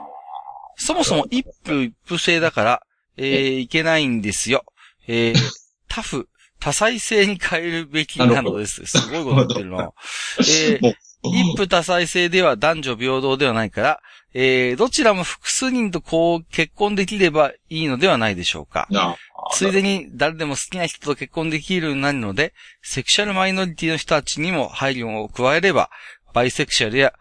[0.77, 2.83] そもそも一夫一夫制だから、
[3.17, 4.63] えーいけないんですよ。
[5.07, 5.35] えー
[5.89, 8.85] タフ、多彩性に変えるべきなのです。
[8.85, 9.91] すごいこと言ってるな。
[10.39, 13.99] えー一夫多妻制では男女平等ではないから、
[14.33, 18.87] えーどちらも複数人とこう結婚できればいいのではないでしょうか。
[18.89, 19.17] な
[19.51, 25.89] ついでに誰でも好きな人と結婚できるようになるので、セクシャルマイノリティの人たちにも配慮を加えれば、
[26.33, 27.13] バイセクシャルや、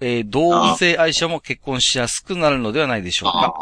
[0.00, 3.54] えー同性愛者も結婚しやすくなるのではないでしょうか。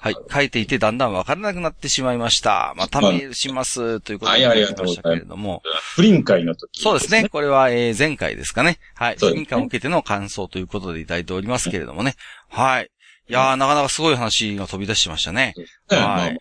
[0.00, 0.16] はい。
[0.30, 2.74] 書いていてだんだんわからなくなってしまいました。
[2.76, 4.00] またメールします。
[4.00, 5.62] ということで、はいありがとうございましたけれども。
[5.94, 7.28] 不倫会の時、そうですね。。
[7.28, 8.78] これは、えー前回ですかね。
[8.94, 9.16] はい。
[9.18, 12.16] 不倫感を受けての感想ということでいただいておりますけれどもね。
[12.48, 12.90] はい。
[13.28, 15.54] いやー、なかなかすごい話が飛び出してましたね。
[15.90, 16.38] ははいい。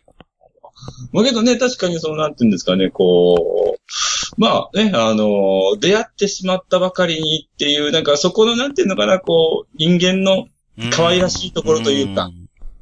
[1.12, 3.77] まあけどね、確かにその、なんていうんですかね、こう、
[4.38, 10.48] まあね、あの、出会ってしまったばかりにっていう、なんかそこの、なんていうのかな、こう、人間の、
[10.92, 12.34] 可愛らしいところというかん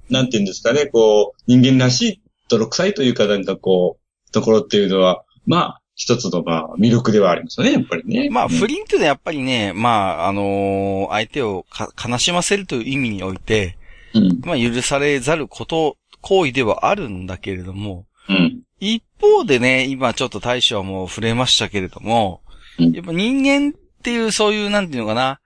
[0.10, 8.30] なんていうんですかね、こう、人間らしい、泥臭いというか、なんかこう、ところっていうのは、まあ、一つの、まあ、魅力ではありますよね、やっぱりね。
[8.30, 8.78] まあ、不倫。
[8.78, 13.78] 倫っていうのはやっぱりね、まあ、あのー相手をか悲しませるという意味において、
[14.14, 14.42] うん。
[14.44, 18.65] まあ、許されざること、行為ではあるんだけれども、うん。
[18.80, 22.42] 一方でね、今ちょっと大将はもう触れましたけれども、
[22.80, 25.40] うんやっぱ人間っていうそういう、なんていうのかな、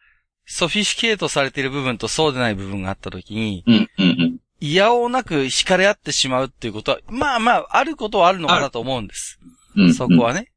[0.46, 3.64] ソフィスケートされている部分とそうでない部分があったときに。
[4.62, 9.40] いやおうなく惹かれ合ってしまうっていうことは、まあまあ、あることはあるのかなと思うんです。
[9.76, 9.94] うん。
[9.94, 10.52] そこはね。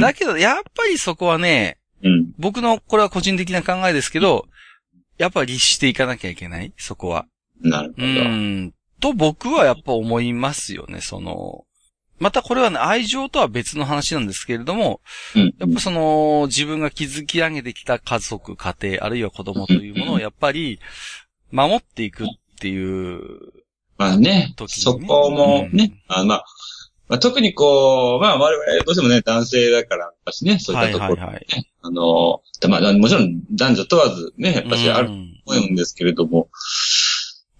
[0.00, 2.30] だけど、やっぱりそこはね、うん。
[2.38, 4.46] 僕のこれは個人的な考えですけど、
[5.16, 7.26] やっぱり律していかなきゃいけないそこは。
[7.64, 8.06] うなるほど。
[8.06, 8.72] ん。
[9.00, 11.64] と僕はやっぱ思いますよね、その。
[12.18, 15.00] またこれはね、愛情とは別の話なんですけれども、
[15.36, 15.54] うん。
[15.58, 20.80] やっぱその、自分が築き上げてきた家族、家庭、あるいは子供というものをやっぱり、
[21.50, 22.26] 守っていくっ
[22.60, 23.28] ていう、
[23.96, 26.44] まあね、そこもね、あまあ、
[27.08, 31.46] まあ、特にこう、まあ我々どうしてもね、男性だから、やっぱしね、そういはったところ、いはいはい。
[31.82, 35.42] あの、まあもちろん男女問わずね、やっぱしあるとうん。
[35.46, 36.48] 思うんですけれども、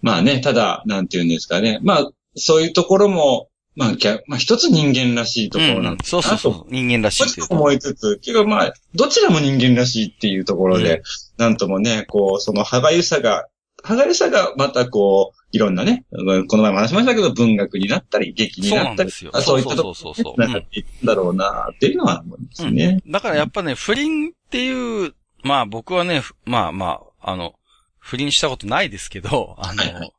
[0.02, 3.47] まあね、ただ、なんて言うんですかね、まあ、そういうところも、
[3.78, 6.66] まあ、逆まあ一つ人間らしいところなんだなと、そうそうそう。
[6.68, 7.54] 人間らしいと。
[7.54, 11.02] 思いつつ、けどまあ、どちらも人間らしいっていうところで、うん
[11.38, 13.46] なんともね、こう、その歯がゆさが、
[13.84, 16.04] 歯がゆさがまたこう、いろんなね、
[16.48, 20.40] この前も話しましたけど、文学になったり、劇になったり、そそそうういうったとそうそうそう。
[20.40, 23.00] なんかっていくんだろうな、っていうのは思いますね。
[23.06, 25.14] だからやっぱね、不倫っていう、
[25.44, 27.54] まあ僕はね、ふまあまあ、あの、
[28.00, 30.12] 不倫したことないですけど、あの、はいはい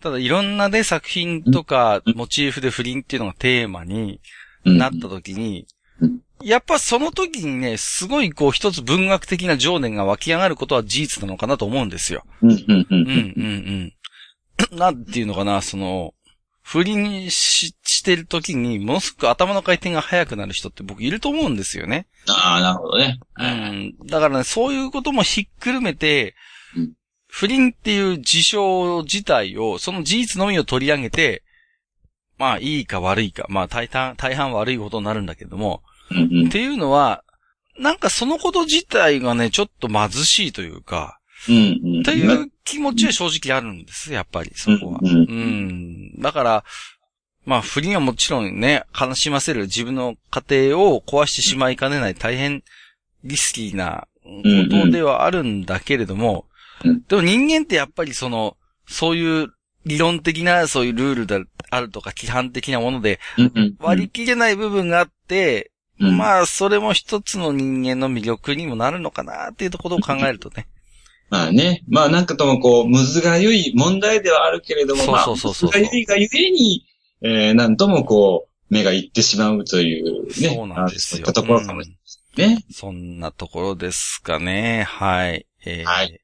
[0.00, 4.20] ただいろんなね、作品とか、モチーフで不倫っていうのがテーマに
[4.64, 5.66] うんなった時に
[6.00, 12.24] うん、やっぱその時にね、すごいこう一つ文学的な情念が湧き上がることは事実なのかなと思うんですよ。
[12.42, 13.92] うん、うん、ううん、うん、
[14.70, 14.78] うん。
[14.78, 16.14] なんていうのかな、その、
[16.62, 22.06] 不倫ししてる時に、ものすごく頭の回転が速くなる人って僕いると思うんですよね。
[22.28, 23.18] ああ、なるほどね。
[23.38, 23.94] うん。
[24.06, 26.34] だからね、そういうこともひっくるめて、
[26.76, 26.92] うん
[27.28, 31.42] 不倫っていう事象自体を、その事実のみを取り上げて、
[32.38, 37.22] まあいいか悪いか、まあ大半、大半悪いことになるんだけども、うん、うんっ、ていうのは、
[37.78, 42.02] なんかそのこと自体がね、ちょっと貧しいというか、うん、うん。
[42.02, 45.00] という気持ちは正直あるんです、やっぱり、そこは。
[45.02, 46.20] うんうん。
[46.20, 46.64] だから、
[47.44, 52.62] まあ不倫はもちろんね、悲しませる自分の家庭を壊してしまいかねない大変
[53.24, 54.32] リスキーなこ
[54.70, 56.44] とではあるんだけれども、
[56.84, 59.48] うんでも人間ってやっぱりその、そういう
[59.84, 63.76] 理論的なそういうルールであるとか規範的なものでうん、うん。
[63.78, 70.66] 割り切れない部分があって、うん、あ、まあそれも一つの人間の魅力にもなるのかなっていうところを考えるとね。
[71.30, 76.86] まあね、まあなんかともこう、むずがゆい問題ではあるけれども、まあ、そうそうそうそうむずがゆいがゆえに、
[77.22, 80.32] えー、なんともこう、目がいってしまうというね。
[80.32, 81.16] そうなんですよ。
[81.16, 81.90] あそういったところかもし
[82.36, 82.64] れないね。
[82.70, 84.84] そんなところですかね。
[84.88, 85.46] はい。
[85.64, 86.20] えーはい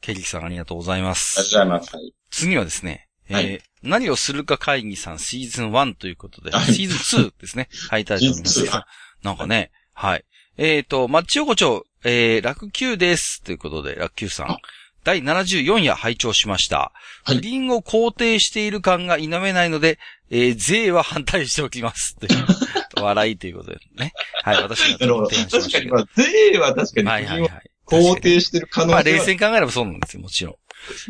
[0.00, 1.54] ケリーさんありがとうございまありがとうす。
[1.54, 1.96] ございます。
[1.96, 2.14] はい。
[2.30, 7.68] 次はですね、えーはい何をするか会議さんシーズン1ということで、はいシーズン2ですね。
[7.88, 8.82] はい、タイトルですシーズン2
[9.22, 10.24] なんかね、はい。
[10.58, 13.42] えっ、と、マッチ横丁、えー、楽球です。
[13.42, 14.58] ということで、楽球さんあ。
[15.02, 16.92] 第74夜拝聴しました。
[17.24, 19.98] はい不倫を肯定している感が否めないので、
[20.30, 22.16] えー、税は反対しておきます。
[22.16, 22.46] という
[23.02, 24.12] 笑いということでね。
[24.42, 24.98] はい、私が。
[24.98, 25.94] 提案しま確かに、したけど。
[25.94, 27.70] まあ、税は確かに、はいはいはい。
[27.90, 28.96] 肯定してる可能性は。
[28.96, 30.54] まあ冷静に考えればそうなんですよ、もちろん。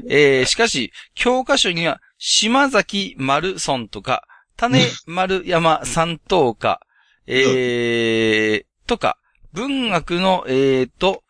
[0.08, 4.24] えー、しかし、教科書には、島崎丸村とか、
[4.56, 6.80] 種丸山三等か、
[7.26, 9.16] えー、とか、
[9.52, 11.22] 文学の、えーと、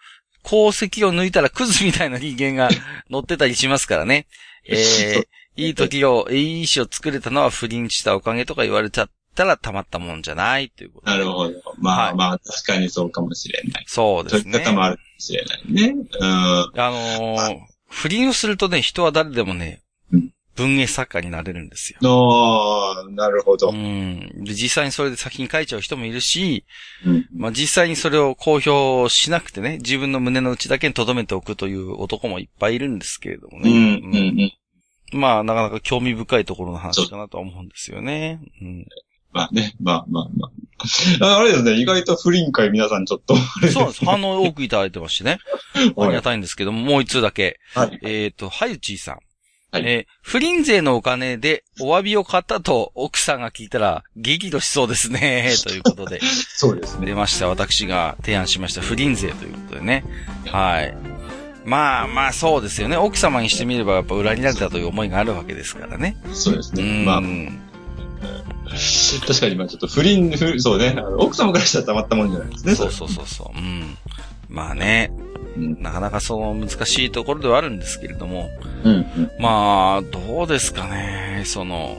[0.45, 2.71] 功績を抜いたらクズみたいな人間が
[3.11, 4.27] 載ってたりしますからね。
[4.67, 5.25] えー、
[5.57, 11.53] いい時を、いい詩を作れたのは不倫したおかげとか言われちゃったらたまったもんじゃないということでなるほど。
[11.79, 13.85] まあ、はいまあ、確かにそうかもしれない。
[13.87, 14.53] そうですね。
[14.55, 15.95] そういう方もあるしれないね。
[16.21, 16.29] うん。
[16.29, 21.99] あのー、不倫をするとね、人は誰でもねうん、文芸作家になれるんですよ。
[22.03, 23.73] ああ、なるほどう。
[23.73, 24.45] ん。
[24.45, 26.65] で、実際にそれで作品書いちゃう人もいるし、
[27.05, 27.29] うん。
[27.35, 34.01] まあ実際にそれを公表しなくてね、自分の胸の内だけに留めておくという男もいっぱいいるんですけれどもうん、ね。
[34.03, 34.15] うん、
[35.15, 35.21] うん。
[35.21, 38.41] まあなかなか興味深いところの話かなとは思うんですよね。
[38.61, 38.87] うん。
[39.33, 40.51] まあね、まあまあまあ。
[41.21, 43.37] ああれですね、意外と不倫会皆さんちょっと。
[43.69, 44.05] そうなんです。
[44.05, 45.39] 反応多くいただいてましてね。
[45.97, 47.59] ありがたいんですけども、もう一通だけ。
[47.75, 47.99] はい。
[48.03, 49.19] えっ、と、はゆちーさん。
[49.73, 55.53] はいえー不倫税のお金でお詫びを買ったと奥さんが聞いたら激怒しそうですね。
[55.65, 57.07] ということで、そうですね。
[57.07, 57.49] 出ました。
[57.49, 60.05] 私が提案しました不倫税ということでね。
[60.47, 60.95] はい。
[61.65, 62.97] まあまあそうですよね。
[62.97, 66.17] 奥様にしてみればやっぱ裏切られたという思いがあるわけですからね。
[66.33, 67.05] そうですうね。
[67.05, 67.70] まあ、ん。
[69.27, 70.97] 確かにまあちょっと不倫、不そうね。
[71.19, 72.75] 奥様からしたらたまったもんじゃないですね。
[72.75, 73.59] そうそうそうそう。
[73.59, 73.97] うん。
[74.49, 75.13] まあね、
[75.57, 75.83] うん。
[75.83, 78.49] なかなかその難しいところではあるんですけれども、
[78.85, 78.93] うん。
[78.93, 79.31] うん。
[79.39, 81.43] まあ、どうですかね。
[81.47, 81.99] その、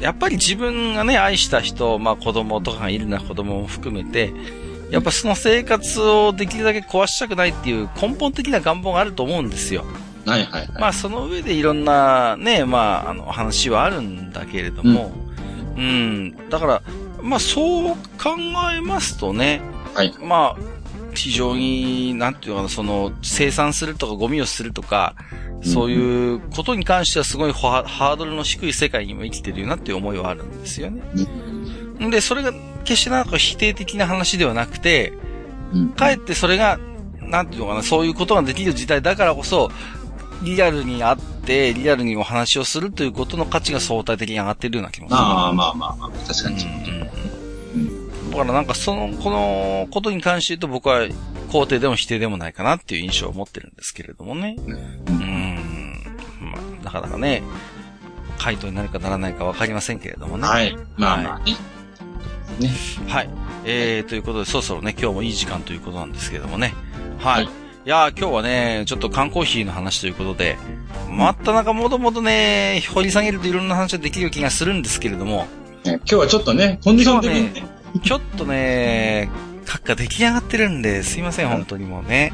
[0.00, 4.32] やっぱり自分がね、愛した人、まあ子供とかがいるな子供も含めて、
[4.90, 9.84] やっぱその生活をできるだけ壊したくないっていう根本的な願望があると思うんですよ。
[10.26, 10.68] はいはいはい。
[10.78, 15.12] まあその上でいろんなね、まああの話はあるんだけれども、
[15.76, 16.82] うん、だから、
[17.22, 18.36] まあ、そう考
[18.74, 19.62] えますとね、
[19.94, 20.14] はい。
[20.20, 20.62] まあ、
[21.14, 25.14] 非常に、なんていうのかな、その、生産するとかゴミをするとか、
[25.62, 31.02] そういうことに関してはすごいハードルの低い世界にも生きてるよなっていう思いはあるんですよね。
[32.04, 32.52] んで、それが
[32.84, 35.12] 決してなんか否定的な話ではなくて、
[35.96, 36.78] かえってそれが、
[37.20, 39.70] なんていうのかな、そういうことができる時代だからこそ、
[40.42, 45.18] リアルに会って、リアルにお話をするということの価値が相対的に上がってるような気もする。
[45.18, 46.64] ああ、まあまあまあ、確かに。
[46.64, 47.42] うん
[48.32, 51.06] だからなんかその、このことに関して言うと僕は
[51.50, 54.56] 肯定でも否定でもないかなっていう印象を持ってるんですけれどもね。
[54.58, 55.14] うん。
[55.18, 56.02] ん
[56.40, 57.42] まあ、なかなかね、
[58.38, 60.48] 回答になるかならないかわかりませんけれどもね。
[60.48, 60.74] はい。
[60.96, 61.56] まあまあね。
[62.58, 62.70] ね。
[63.06, 63.30] はい。
[63.64, 66.74] えー、ということで、そろそろね、今日もいい時間ということなんですけれどもね。
[67.18, 67.44] はい。
[67.44, 70.56] はい、いやー、今日はね、ちょっと缶コーヒーの話ということで、
[71.10, 75.48] またなんかもともとね、掘り下げるといろんな話ができる気がするんですけれども。
[75.84, 77.64] 今日はちょっとね、コンディション的にね、
[78.04, 79.28] ちょっとね、
[79.64, 82.32] 閣下出来上がってるんで、すいません、本当にもうね。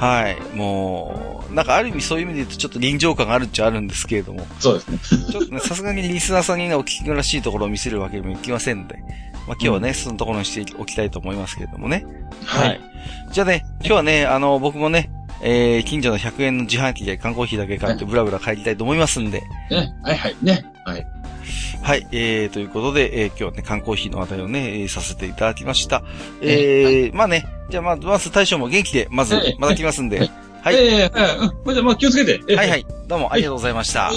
[0.00, 0.56] はい。
[0.56, 4.46] もう、なんかある意味そういう意味で言うとちょっと臨場感があるっちゃあるんですけれども。
[4.58, 4.98] そうですね。
[5.30, 8.96] ちょっとね、さすがにリスナーさんにね、お聞きらしいところを見せるわけにもいきませんので。
[9.46, 12.06] まあ今日はね、うん、そのところにしておきたいと思いますけれどもね。
[12.46, 12.68] はい。
[12.68, 12.80] はい、
[13.30, 15.10] じゃあね、今日はね、あの、僕もね、
[15.42, 19.42] えー、近所の100円の自販機で缶コーヒーだけ買ってブラブラ帰りたいと思いますんで。
[19.70, 21.06] ね、はいはい、ね、はい。
[21.82, 26.02] はい、えー、ということで、えー、今日はね、缶コーヒーの話題をね、えー、させていただきました。
[26.40, 30.30] えー、まあね、じゃあまず、まず大将も元気で、まず、また来ますんで。
[30.62, 30.74] はい。
[30.74, 31.74] えー、はい、うん。
[31.74, 32.54] じゃあまあ気をつけて。
[32.54, 32.86] はいはい。
[33.08, 34.10] どうもありがとうございました。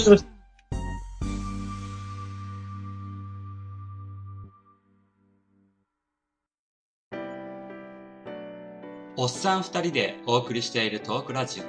[9.16, 11.64] おっさん二人でお送りしているトークラジオ、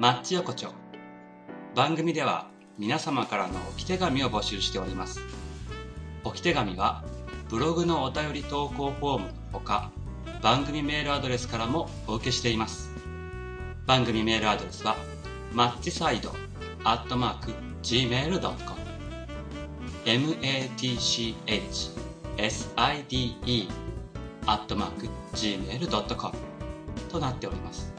[0.00, 0.72] マッチ横丁。
[1.74, 5.20] 番組では皆様からの置き手紙を募集しております。
[6.22, 7.02] 置き手紙は、
[7.48, 9.90] ブログのお便り投稿フォームのほか、
[10.42, 12.88] 番組メールアドレスからもお受けしています。
[13.84, 14.94] 番組メールアドレスは、
[15.52, 16.32] マッチサイド
[16.84, 18.78] アットマーク gmail.com
[20.04, 21.34] matchside
[24.46, 26.38] アットマーク gmail.com
[27.10, 27.92] となっております。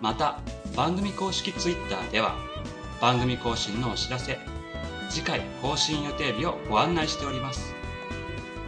[0.00, 0.40] また、
[0.74, 2.49] 番組公式ツイッターでは、
[3.00, 4.38] 番組更新のお知らせ、
[5.08, 7.74] 次回更新予定日をご案内しております。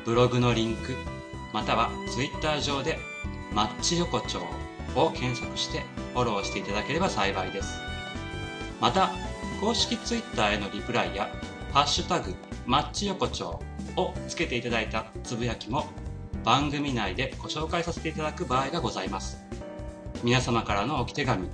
[0.06, 0.94] ブログのリンク、
[1.52, 2.98] または Twitter 上で
[3.52, 4.40] マッチ横丁
[4.96, 5.80] を検索して
[6.14, 7.78] フォローしていただければ幸いです。
[8.80, 9.10] また、
[9.60, 11.28] 公式 Twitter へのリプライや、
[11.72, 12.34] ハッシュタグ、
[12.66, 13.60] マッチ横丁
[13.96, 15.86] をつけていただいたつぶやきも
[16.42, 19.38] 番組内でご紹介させていただく場合がございます。
[20.24, 21.48] 皆様からの置き手紙、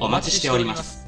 [0.00, 1.07] お待ちしております。